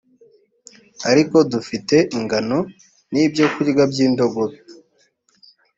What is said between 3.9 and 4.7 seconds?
by’indogobe